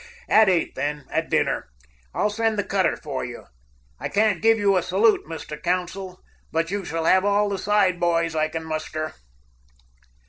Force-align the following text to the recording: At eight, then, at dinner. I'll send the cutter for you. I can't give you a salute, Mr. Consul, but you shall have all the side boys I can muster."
At 0.27 0.49
eight, 0.49 0.73
then, 0.73 1.05
at 1.11 1.29
dinner. 1.29 1.69
I'll 2.11 2.31
send 2.31 2.57
the 2.57 2.63
cutter 2.63 2.97
for 2.97 3.23
you. 3.23 3.45
I 3.99 4.09
can't 4.09 4.41
give 4.41 4.57
you 4.57 4.75
a 4.75 4.81
salute, 4.81 5.27
Mr. 5.27 5.61
Consul, 5.61 6.19
but 6.51 6.71
you 6.71 6.83
shall 6.83 7.05
have 7.05 7.23
all 7.23 7.49
the 7.49 7.59
side 7.59 7.99
boys 7.99 8.35
I 8.35 8.47
can 8.47 8.63
muster." 8.63 9.13